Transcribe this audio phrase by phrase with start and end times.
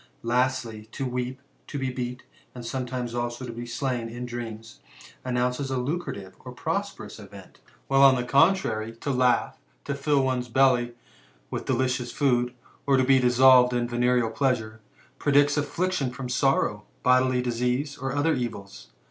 [0.23, 2.21] Lastly, to weep^ to be^beat,
[2.55, 4.79] and sometimes also to be slain, in dneftmiB,
[5.23, 9.53] announce alucimttve and prosperous event; while, on the contrary, to hiugh,
[9.85, 10.95] to fill the belly
[11.51, 12.55] with delicious food,
[12.87, 14.79] or to be dissolved in venereal pleasure,
[15.19, 18.87] predict affliction from sorrow, bodily disease, and other ^ils.'